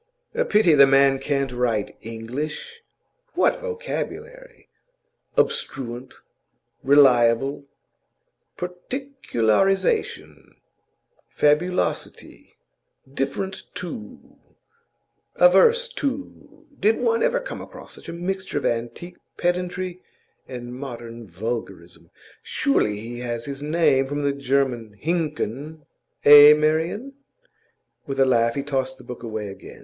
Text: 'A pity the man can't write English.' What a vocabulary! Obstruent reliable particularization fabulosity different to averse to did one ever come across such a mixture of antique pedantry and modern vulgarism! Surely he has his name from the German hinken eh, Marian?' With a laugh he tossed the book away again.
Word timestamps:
'A 0.33 0.45
pity 0.45 0.73
the 0.73 0.87
man 0.87 1.19
can't 1.19 1.51
write 1.51 1.95
English.' 2.01 2.81
What 3.35 3.57
a 3.57 3.59
vocabulary! 3.59 4.67
Obstruent 5.37 6.15
reliable 6.83 7.67
particularization 8.57 10.53
fabulosity 11.29 12.55
different 13.13 13.61
to 13.75 14.37
averse 15.35 15.87
to 15.89 16.65
did 16.79 16.97
one 16.97 17.21
ever 17.21 17.39
come 17.39 17.61
across 17.61 17.93
such 17.93 18.09
a 18.09 18.13
mixture 18.13 18.57
of 18.57 18.65
antique 18.65 19.17
pedantry 19.37 20.01
and 20.47 20.73
modern 20.73 21.27
vulgarism! 21.27 22.09
Surely 22.41 22.99
he 22.99 23.19
has 23.19 23.45
his 23.45 23.61
name 23.61 24.07
from 24.07 24.23
the 24.23 24.33
German 24.33 24.95
hinken 24.99 25.85
eh, 26.25 26.55
Marian?' 26.55 27.13
With 28.07 28.19
a 28.19 28.25
laugh 28.25 28.55
he 28.55 28.63
tossed 28.63 28.97
the 28.97 29.03
book 29.03 29.21
away 29.21 29.49
again. 29.49 29.79